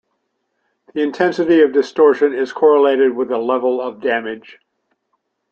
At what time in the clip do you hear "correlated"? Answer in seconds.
2.53-3.15